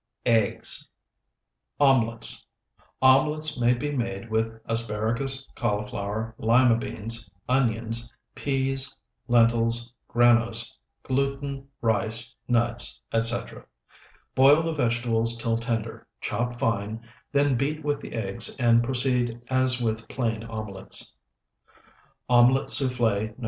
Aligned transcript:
EGGS 0.25 0.89
OMELETS 1.79 2.47
Omelets 3.03 3.61
may 3.61 3.75
be 3.75 3.95
made 3.95 4.31
with 4.31 4.59
asparagus, 4.65 5.47
cauliflower, 5.53 6.33
lima 6.39 6.75
beans, 6.75 7.29
onions, 7.47 8.11
peas, 8.33 8.97
lentils, 9.27 9.93
granose, 10.09 10.73
gluten, 11.03 11.67
rice, 11.81 12.35
nuts, 12.47 12.99
etc. 13.13 13.63
Boil 14.33 14.63
the 14.63 14.73
vegetables 14.73 15.37
till 15.37 15.59
tender, 15.59 16.07
chop 16.19 16.57
fine, 16.57 16.99
then 17.31 17.55
beat 17.55 17.83
with 17.85 17.99
the 18.01 18.13
eggs 18.15 18.57
and 18.57 18.83
proceed 18.83 19.39
as 19.51 19.79
with 19.79 20.07
plain 20.07 20.43
omelets. 20.45 21.13
OMELET 22.27 22.71
SOUFFLE 22.71 23.09
NO. 23.27 23.35